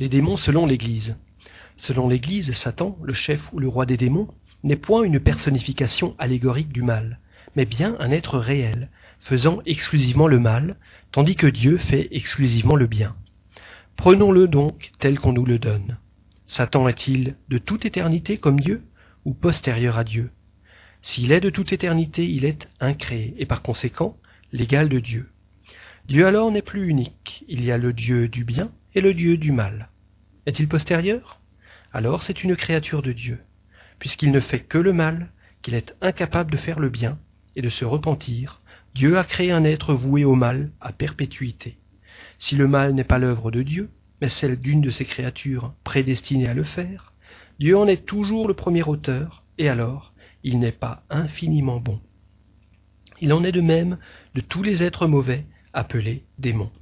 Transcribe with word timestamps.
Les 0.00 0.08
démons 0.08 0.36
selon 0.36 0.66
l'Église. 0.66 1.16
Selon 1.76 2.08
l'Église, 2.08 2.52
Satan, 2.52 2.98
le 3.02 3.12
chef 3.12 3.52
ou 3.52 3.58
le 3.58 3.68
roi 3.68 3.86
des 3.86 3.96
démons, 3.96 4.28
n'est 4.64 4.76
point 4.76 5.02
une 5.02 5.20
personnification 5.20 6.14
allégorique 6.18 6.72
du 6.72 6.82
mal, 6.82 7.18
mais 7.56 7.66
bien 7.66 7.96
un 7.98 8.10
être 8.10 8.38
réel, 8.38 8.88
faisant 9.20 9.60
exclusivement 9.66 10.28
le 10.28 10.38
mal, 10.38 10.76
tandis 11.10 11.36
que 11.36 11.46
Dieu 11.46 11.76
fait 11.76 12.08
exclusivement 12.10 12.76
le 12.76 12.86
bien. 12.86 13.14
Prenons-le 13.96 14.48
donc 14.48 14.92
tel 14.98 15.18
qu'on 15.18 15.32
nous 15.32 15.44
le 15.44 15.58
donne. 15.58 15.98
Satan 16.46 16.88
est-il 16.88 17.36
de 17.48 17.58
toute 17.58 17.84
éternité 17.84 18.38
comme 18.38 18.60
Dieu, 18.60 18.82
ou 19.24 19.34
postérieur 19.34 19.98
à 19.98 20.04
Dieu? 20.04 20.30
S'il 21.02 21.32
est 21.32 21.40
de 21.40 21.50
toute 21.50 21.72
éternité, 21.72 22.28
il 22.28 22.44
est 22.44 22.68
incréé, 22.80 23.34
et 23.38 23.46
par 23.46 23.62
conséquent 23.62 24.16
l'égal 24.52 24.88
de 24.88 25.00
Dieu. 25.00 25.28
Dieu 26.08 26.26
alors 26.26 26.50
n'est 26.50 26.62
plus 26.62 26.88
unique, 26.88 27.44
il 27.48 27.62
y 27.62 27.70
a 27.70 27.78
le 27.78 27.92
Dieu 27.92 28.28
du 28.28 28.44
bien 28.44 28.72
et 28.94 29.00
le 29.00 29.14
Dieu 29.14 29.36
du 29.36 29.52
mal. 29.52 29.88
Est-il 30.46 30.68
postérieur? 30.68 31.40
Alors 31.92 32.22
c'est 32.22 32.44
une 32.44 32.56
créature 32.56 33.02
de 33.02 33.12
Dieu, 33.12 33.40
puisqu'il 33.98 34.30
ne 34.30 34.40
fait 34.40 34.60
que 34.60 34.78
le 34.78 34.92
mal, 34.92 35.30
qu'il 35.62 35.74
est 35.74 35.94
incapable 36.00 36.50
de 36.50 36.56
faire 36.56 36.80
le 36.80 36.88
bien 36.88 37.18
et 37.56 37.62
de 37.62 37.68
se 37.68 37.84
repentir, 37.84 38.60
Dieu 38.94 39.16
a 39.16 39.24
créé 39.24 39.52
un 39.52 39.64
être 39.64 39.94
voué 39.94 40.24
au 40.24 40.34
mal 40.34 40.72
à 40.80 40.92
perpétuité. 40.92 41.78
Si 42.38 42.56
le 42.56 42.68
mal 42.68 42.94
n'est 42.94 43.04
pas 43.04 43.18
l'œuvre 43.18 43.50
de 43.50 43.62
Dieu, 43.62 43.90
mais 44.20 44.28
celle 44.28 44.60
d'une 44.60 44.80
de 44.80 44.90
ses 44.90 45.04
créatures 45.04 45.74
prédestinées 45.84 46.48
à 46.48 46.54
le 46.54 46.64
faire, 46.64 47.12
Dieu 47.58 47.76
en 47.76 47.86
est 47.86 48.04
toujours 48.04 48.48
le 48.48 48.54
premier 48.54 48.82
auteur, 48.82 49.44
et 49.58 49.68
alors 49.68 50.12
il 50.42 50.58
n'est 50.58 50.72
pas 50.72 51.04
infiniment 51.08 51.80
bon. 51.80 52.00
Il 53.20 53.32
en 53.32 53.44
est 53.44 53.52
de 53.52 53.60
même 53.60 53.98
de 54.34 54.40
tous 54.40 54.62
les 54.62 54.82
êtres 54.82 55.06
mauvais 55.06 55.46
appelés 55.72 56.24
démons. 56.38 56.72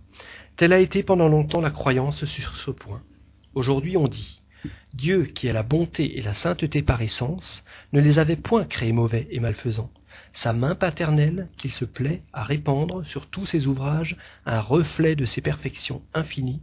Telle 0.61 0.75
a 0.75 0.79
été 0.79 1.03
pendant 1.03 1.31
longtemps 1.31 1.63
la 1.63 1.71
croyance 1.71 2.27
sur 2.27 2.55
ce 2.55 2.71
point. 2.71 3.01
Aujourd'hui 3.55 3.97
on 3.97 4.09
dit 4.09 4.43
Dieu, 4.93 5.23
qui 5.25 5.47
est 5.47 5.55
la 5.55 5.63
bonté 5.63 6.19
et 6.19 6.21
la 6.21 6.35
sainteté 6.35 6.83
par 6.83 7.01
essence, 7.01 7.63
ne 7.95 8.01
les 8.02 8.19
avait 8.19 8.37
point 8.37 8.67
créés 8.67 8.93
mauvais 8.93 9.27
et 9.30 9.41
malfaisants. 9.41 9.91
Sa 10.35 10.52
main 10.52 10.75
paternelle, 10.75 11.49
qu'il 11.57 11.71
se 11.71 11.87
plaît 11.87 12.21
à 12.35 12.45
répandre 12.45 13.07
sur 13.07 13.25
tous 13.29 13.47
ses 13.47 13.69
ouvrages 13.69 14.19
un 14.45 14.61
reflet 14.61 15.17
de 15.17 15.25
ses 15.25 15.41
perfections 15.41 16.02
infinies, 16.13 16.61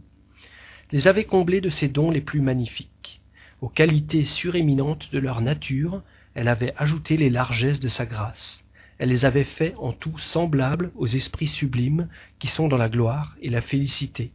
les 0.92 1.08
avait 1.08 1.24
comblés 1.24 1.60
de 1.60 1.68
ses 1.68 1.88
dons 1.88 2.12
les 2.12 2.20
plus 2.20 2.40
magnifiques. 2.40 3.20
Aux 3.60 3.68
qualités 3.68 4.24
suréminentes 4.24 5.10
de 5.10 5.18
leur 5.18 5.40
nature, 5.40 6.02
elle 6.36 6.46
avait 6.46 6.72
ajouté 6.76 7.16
les 7.16 7.30
largesses 7.30 7.80
de 7.80 7.88
sa 7.88 8.06
grâce. 8.06 8.62
Elle 8.98 9.10
les 9.10 9.24
avait 9.24 9.44
faits 9.44 9.74
en 9.78 9.92
tout 9.92 10.18
semblables 10.18 10.90
aux 10.96 11.06
esprits 11.06 11.46
sublimes 11.46 12.08
qui 12.38 12.48
sont 12.48 12.68
dans 12.68 12.76
la 12.76 12.88
gloire 12.88 13.36
et 13.40 13.48
la 13.48 13.60
félicité, 13.60 14.32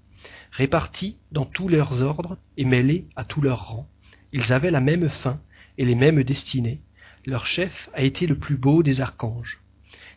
répartis 0.52 1.18
dans 1.32 1.46
tous 1.46 1.68
leurs 1.68 2.02
ordres 2.02 2.38
et 2.58 2.64
mêlés 2.64 3.06
à 3.16 3.26
tous 3.26 3.42
leurs 3.42 3.68
rangs. 3.68 3.90
Ils 4.32 4.54
avaient 4.54 4.72
la 4.72 4.80
même 4.80 5.10
fin 5.10 5.42
et 5.78 5.86
les 5.86 5.96
mêmes 5.96 6.24
destinées. 6.24 6.80
Leur 7.26 7.46
chef 7.46 7.90
a 7.94 8.04
été 8.04 8.26
le 8.26 8.38
plus 8.38 8.56
beau 8.56 8.84
des 8.84 9.02
archanges. 9.02 9.60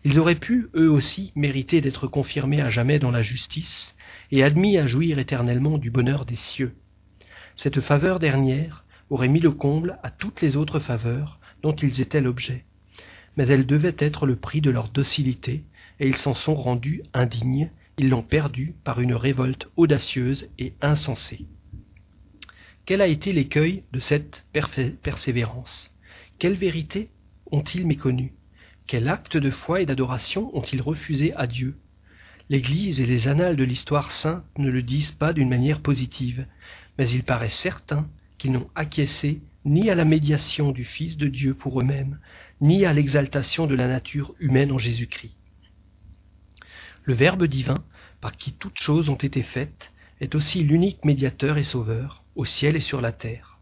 Ils 0.05 0.21
auraient 0.21 0.37
pu, 0.37 0.69
eux 0.77 0.91
aussi, 0.91 1.33
mériter 1.35 1.81
d'être 1.81 2.07
confirmés 2.07 2.61
à 2.61 2.71
jamais 2.71 3.01
dans 3.01 3.11
la 3.11 3.23
justice 3.23 3.95
et 4.31 4.45
admis 4.45 4.79
à 4.79 4.87
jouir 4.87 5.19
éternellement 5.19 5.79
du 5.79 5.91
bonheur 5.91 6.25
des 6.25 6.37
cieux. 6.37 6.77
Cette 7.57 7.81
faveur 7.81 8.21
dernière 8.21 8.85
aurait 9.11 9.29
mis 9.29 9.41
le 9.41 9.51
comble 9.51 9.99
à 10.05 10.11
toutes 10.11 10.41
les 10.43 10.57
autres 10.57 10.79
faveurs 10.79 11.41
dont 11.63 11.75
ils 11.75 12.01
étaient 12.01 12.21
l'objet. 12.21 12.65
Mais 13.37 13.47
elle 13.49 13.67
devait 13.67 13.97
être 13.99 14.27
le 14.27 14.37
prix 14.37 14.61
de 14.61 14.71
leur 14.71 14.89
docilité, 14.89 15.65
et 16.01 16.09
ils 16.09 16.17
s'en 16.17 16.35
sont 16.35 16.55
rendus 16.55 17.03
indignes, 17.15 17.71
ils 17.99 18.09
l'ont 18.09 18.23
perdue 18.23 18.75
par 18.85 19.01
une 19.01 19.15
révolte 19.15 19.69
audacieuse 19.77 20.49
et 20.59 20.75
insensée. 20.81 21.47
Quel 22.85 23.01
a 23.01 23.09
été 23.09 23.33
l'écueil 23.33 23.83
de 23.93 23.99
cette 23.99 24.45
persévérance? 25.03 25.91
Quelle 26.39 26.55
vérité 26.55 27.11
ont-ils 27.51 27.87
méconnu 27.87 28.33
Quel 28.87 29.09
acte 29.09 29.37
de 29.37 29.51
foi 29.51 29.81
et 29.81 29.87
d'adoration 29.87 30.57
ont-ils 30.57 30.83
refusé 30.83 31.35
à 31.35 31.47
Dieu? 31.47 31.77
L'Église 32.49 33.01
et 33.01 33.07
les 33.07 33.27
annales 33.27 33.57
de 33.57 33.65
l'histoire 33.65 34.13
sainte 34.13 34.45
ne 34.57 34.71
le 34.71 34.83
disent 34.83 35.11
pas 35.11 35.33
d'une 35.33 35.49
manière 35.49 35.81
positive, 35.81 36.47
mais 36.97 37.09
il 37.11 37.25
paraît 37.25 37.51
certain 37.51 38.09
qu'ils 38.39 38.53
n'ont 38.53 38.71
acquiescé 38.77 39.41
ni 39.67 39.91
à 39.91 39.97
la 39.97 40.05
médiation 40.05 40.71
du 40.71 40.85
Fils 40.85 41.17
de 41.17 41.27
Dieu 41.27 41.53
pour 41.53 41.81
eux-mêmes, 41.81 42.21
ni 42.61 42.87
à 42.87 42.93
l'exaltation 42.93 43.67
de 43.67 43.75
la 43.75 43.89
nature 43.89 44.33
humaine 44.39 44.71
en 44.71 44.79
Jésus-Christ. 44.79 45.37
Le 47.03 47.15
Verbe 47.15 47.45
divin, 47.45 47.85
par 48.21 48.37
qui 48.37 48.53
toutes 48.53 48.79
choses 48.79 49.09
ont 49.09 49.17
été 49.17 49.43
faites, 49.43 49.93
est 50.21 50.37
aussi 50.37 50.63
l'unique 50.63 51.05
médiateur 51.05 51.59
et 51.59 51.65
sauveur, 51.65 52.23
au 52.37 52.45
ciel 52.45 52.77
et 52.77 52.81
sur 52.81 53.01
la 53.01 53.11
terre. 53.11 53.59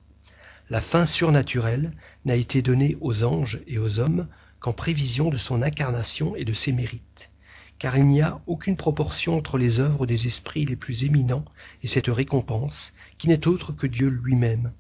La 0.69 0.83
fin 0.83 1.07
surnaturelle 1.07 1.93
n'a 2.27 2.37
été 2.37 2.61
donnée 2.61 2.99
aux 3.01 3.25
anges 3.25 3.61
et 3.67 3.79
aux 3.79 3.99
hommes 3.99 4.29
qu'en 4.61 4.75
prévision 4.75 5.31
de 5.31 5.39
son 5.39 5.63
incarnation 5.63 6.37
et 6.37 6.45
de 6.45 6.53
ses 6.53 6.73
mérites 6.73 7.31
car 7.79 7.99
il 7.99 8.07
n'y 8.07 8.23
a 8.23 8.41
aucune 8.47 8.77
proportion 8.77 9.37
entre 9.37 9.59
les 9.59 9.79
œuvres 9.79 10.07
des 10.07 10.27
esprits 10.27 10.65
les 10.65 10.77
plus 10.77 11.05
éminents 11.05 11.45
et 11.83 11.87
cette 11.87 12.07
récompense, 12.07 12.93
qui 13.19 13.29
n'est 13.29 13.49
autre 13.49 13.73
que 13.73 13.87
Dieu 13.87 14.09
lui-même. 14.09 14.73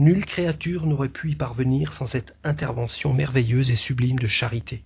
Nulle 0.00 0.24
créature 0.24 0.86
n'aurait 0.86 1.10
pu 1.10 1.32
y 1.32 1.36
parvenir 1.36 1.92
sans 1.92 2.06
cette 2.06 2.34
intervention 2.42 3.12
merveilleuse 3.12 3.70
et 3.70 3.76
sublime 3.76 4.18
de 4.18 4.28
charité. 4.28 4.82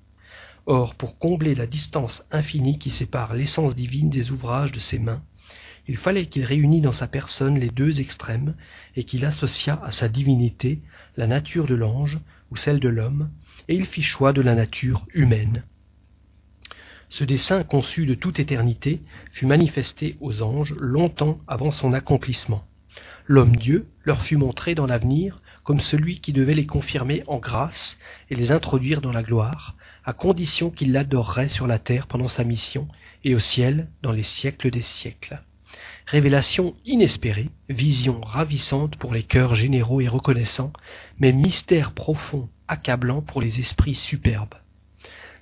Or, 0.67 0.97
pour 0.97 1.21
combler 1.21 1.55
la 1.55 1.69
distance 1.69 2.25
infinie 2.33 2.81
qui 2.81 2.91
sépare 2.91 3.33
l'essence 3.33 3.77
divine 3.77 4.11
des 4.11 4.33
ouvrages 4.33 4.73
de 4.73 4.81
ses 4.81 4.99
mains, 4.99 5.23
il 5.87 5.97
fallait 5.97 6.27
qu'il 6.27 6.43
réunît 6.43 6.81
dans 6.81 6.91
sa 6.91 7.07
personne 7.07 7.61
les 7.61 7.71
deux 7.71 8.01
extrêmes 8.01 8.57
et 8.97 9.05
qu'il 9.05 9.25
associât 9.25 9.81
à 9.85 9.93
sa 9.93 10.09
divinité 10.09 10.81
la 11.17 11.29
nature 11.29 11.69
de 11.69 11.77
l'ange 11.77 12.19
ou 12.51 12.57
celle 12.57 12.81
de 12.81 12.89
l'homme, 12.89 13.31
et 13.69 13.77
il 13.77 13.87
fit 13.87 14.03
choix 14.03 14.33
de 14.33 14.43
la 14.43 14.57
nature 14.57 15.07
humaine. 15.15 15.63
Ce 17.09 17.23
dessein 17.23 17.63
conçu 17.63 18.05
de 18.05 18.15
toute 18.15 18.41
éternité 18.41 19.01
fut 19.31 19.47
manifesté 19.47 20.17
aux 20.21 20.43
anges 20.43 20.75
longtemps 20.77 21.39
avant 21.47 21.71
son 21.71 21.93
accomplissement. 21.93 22.65
L'homme-dieu 23.27 23.87
leur 24.05 24.23
fut 24.23 24.37
montré 24.37 24.75
dans 24.75 24.87
l'avenir 24.87 25.39
comme 25.63 25.81
celui 25.81 26.21
qui 26.21 26.33
devait 26.33 26.55
les 26.55 26.67
confirmer 26.67 27.23
en 27.27 27.39
grâce 27.39 27.97
et 28.31 28.35
les 28.35 28.53
introduire 28.53 29.01
dans 29.01 29.13
la 29.13 29.23
gloire, 29.23 29.75
à 30.05 30.13
condition 30.13 30.71
qu'ils 30.71 30.93
l'adoreraient 30.93 31.49
sur 31.49 31.67
la 31.67 31.79
terre 31.79 32.07
pendant 32.07 32.29
sa 32.29 32.45
mission 32.45 32.87
et 33.25 33.35
au 33.35 33.41
ciel 33.41 33.89
dans 34.03 34.13
les 34.13 34.23
siècles 34.23 34.71
des 34.71 34.83
siècles. 34.83 35.41
Révélation 36.07 36.75
inespérée, 36.85 37.49
vision 37.71 38.21
ravissante 38.21 38.97
pour 38.97 39.15
les 39.15 39.23
cœurs 39.23 39.55
généraux 39.55 40.03
et 40.03 40.09
reconnaissants, 40.09 40.73
mais 41.19 41.33
mystère 41.33 41.93
profond, 41.93 42.51
accablant 42.69 43.23
pour 43.23 43.41
les 43.41 43.61
esprits 43.61 43.95
superbes. 43.95 44.55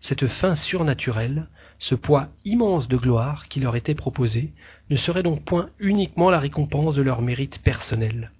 Cette 0.02 0.26
fin 0.26 0.56
surnaturelle 0.56 1.46
ce 1.78 1.94
poids 1.94 2.28
immense 2.44 2.88
de 2.88 2.96
gloire 2.96 3.46
qui 3.46 3.60
leur 3.60 3.76
était 3.76 3.94
proposé 3.94 4.52
ne 4.90 4.96
serait 4.96 5.22
donc 5.22 5.44
point 5.44 5.70
uniquement 5.78 6.28
la 6.28 6.40
récompense 6.40 6.96
de 6.96 7.02
leur 7.02 7.22
mérite 7.22 7.60
personnel. 7.62 8.32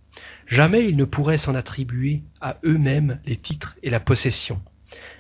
Jamais 0.48 0.88
ils 0.88 0.96
ne 0.96 1.04
pourraient 1.04 1.38
s'en 1.38 1.54
attribuer 1.54 2.24
à 2.40 2.56
eux-mêmes 2.64 3.20
les 3.26 3.36
titres 3.36 3.76
et 3.84 3.90
la 3.90 4.00
possession. 4.00 4.60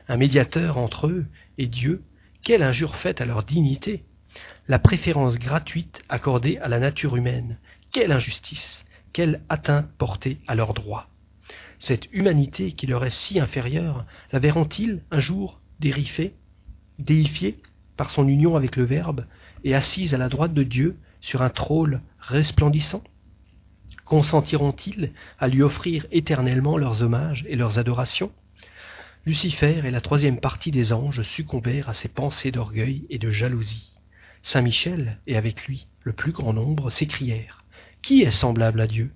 Un 0.08 0.16
médiateur 0.16 0.78
entre 0.78 1.06
eux 1.06 1.26
et 1.58 1.68
Dieu, 1.68 2.02
quelle 2.42 2.64
injure 2.64 2.96
faite 2.96 3.20
à 3.20 3.24
leur 3.24 3.44
dignité 3.44 4.02
La 4.66 4.80
préférence 4.80 5.38
gratuite 5.38 6.02
accordée 6.08 6.58
à 6.58 6.66
la 6.66 6.80
nature 6.80 7.14
humaine, 7.14 7.56
quelle 7.92 8.10
injustice 8.10 8.84
Quelle 9.12 9.42
atteinte 9.48 9.86
portée 9.96 10.38
à 10.48 10.56
leurs 10.56 10.74
droits 10.74 11.06
Cette 11.78 12.12
humanité 12.12 12.72
qui 12.72 12.88
leur 12.88 13.04
est 13.04 13.10
si 13.10 13.38
inférieure, 13.38 14.06
la 14.32 14.40
verront-ils 14.40 15.02
un 15.12 15.20
jour 15.20 15.60
dérifée, 15.82 16.32
déifiée 16.98 17.58
par 17.98 18.08
son 18.08 18.26
union 18.26 18.56
avec 18.56 18.76
le 18.76 18.84
Verbe, 18.84 19.26
et 19.64 19.74
assise 19.74 20.14
à 20.14 20.18
la 20.18 20.30
droite 20.30 20.54
de 20.54 20.62
Dieu 20.62 20.96
sur 21.20 21.42
un 21.42 21.50
trône 21.50 22.00
resplendissant? 22.18 23.02
Consentiront-ils 24.06 25.12
à 25.38 25.48
lui 25.48 25.62
offrir 25.62 26.06
éternellement 26.10 26.78
leurs 26.78 27.02
hommages 27.02 27.44
et 27.48 27.56
leurs 27.56 27.78
adorations? 27.78 28.32
Lucifer 29.26 29.82
et 29.84 29.90
la 29.90 30.00
troisième 30.00 30.40
partie 30.40 30.70
des 30.70 30.92
anges 30.92 31.22
succombèrent 31.22 31.88
à 31.88 31.94
ces 31.94 32.08
pensées 32.08 32.50
d'orgueil 32.50 33.06
et 33.10 33.18
de 33.18 33.30
jalousie. 33.30 33.92
Saint 34.42 34.62
Michel, 34.62 35.18
et 35.26 35.36
avec 35.36 35.66
lui 35.66 35.86
le 36.02 36.12
plus 36.12 36.32
grand 36.32 36.52
nombre, 36.52 36.90
s'écrièrent 36.90 37.64
Qui 38.02 38.22
est 38.22 38.32
semblable 38.32 38.80
à 38.80 38.86
Dieu? 38.86 39.12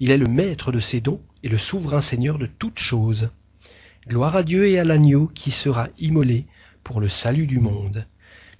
Il 0.00 0.10
est 0.10 0.18
le 0.18 0.28
maître 0.28 0.70
de 0.72 0.80
ses 0.80 1.00
dons 1.00 1.22
et 1.42 1.48
le 1.48 1.58
souverain 1.58 2.02
Seigneur 2.02 2.38
de 2.38 2.46
toutes 2.46 2.78
choses. 2.78 3.30
Gloire 4.08 4.36
à 4.36 4.42
Dieu 4.42 4.66
et 4.66 4.78
à 4.78 4.84
l'agneau 4.84 5.26
qui 5.26 5.50
sera 5.50 5.88
immolé 5.98 6.46
pour 6.82 6.98
le 6.98 7.10
salut 7.10 7.46
du 7.46 7.60
monde. 7.60 8.06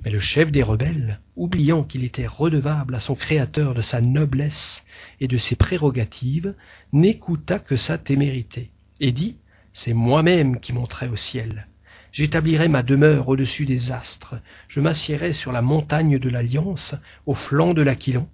Mais 0.04 0.10
le 0.10 0.20
chef 0.20 0.52
des 0.52 0.62
rebelles, 0.62 1.20
oubliant 1.36 1.84
qu'il 1.84 2.04
était 2.04 2.26
redevable 2.26 2.94
à 2.94 3.00
son 3.00 3.14
Créateur 3.14 3.72
de 3.72 3.80
sa 3.80 4.02
noblesse 4.02 4.82
et 5.20 5.26
de 5.26 5.38
ses 5.38 5.56
prérogatives, 5.56 6.54
n'écouta 6.92 7.58
que 7.58 7.78
sa 7.78 7.96
témérité, 7.96 8.70
et 9.00 9.10
dit 9.10 9.38
C'est 9.72 9.94
moi-même 9.94 10.60
qui 10.60 10.74
monterai 10.74 11.08
au 11.08 11.16
ciel. 11.16 11.66
J'établirai 12.12 12.68
ma 12.68 12.82
demeure 12.82 13.26
au-dessus 13.30 13.64
des 13.64 13.90
astres, 13.90 14.34
je 14.68 14.80
m'assiérai 14.80 15.32
sur 15.32 15.50
la 15.50 15.62
montagne 15.62 16.18
de 16.18 16.28
l'Alliance, 16.28 16.94
au 17.24 17.34
flanc 17.34 17.72
de 17.72 17.80
l'Aquilon, 17.80 18.28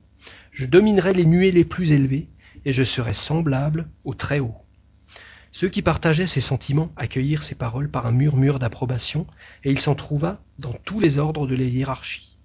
je 0.51 0.67
dominerai 0.67 1.15
les 1.15 1.27
nuées 1.27 1.53
les 1.53 1.65
plus 1.65 1.93
élevées, 1.93 2.27
et 2.65 2.73
je 2.73 2.83
serai 2.83 3.15
semblable 3.15 3.87
au 4.03 4.15
Très-Haut. 4.15 4.64
Ceux 5.57 5.69
qui 5.69 5.83
partageaient 5.83 6.27
ces 6.27 6.41
sentiments 6.41 6.91
accueillirent 6.97 7.45
ces 7.45 7.55
paroles 7.55 7.89
par 7.89 8.07
un 8.07 8.11
murmure 8.11 8.59
d'approbation, 8.59 9.25
et 9.63 9.71
il 9.71 9.79
s'en 9.79 9.95
trouva 9.95 10.43
dans 10.59 10.73
tous 10.73 10.99
les 10.99 11.19
ordres 11.19 11.47
de 11.47 11.55
la 11.55 11.63
hiérarchie. 11.63 12.37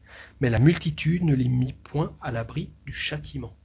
Mais 0.42 0.52
la 0.52 0.60
multitude 0.60 1.24
ne 1.24 1.34
les 1.34 1.48
mit 1.48 1.74
point 1.74 2.16
à 2.22 2.32
l'abri 2.32 2.70
du 2.86 2.94
châtiment. 2.94 3.56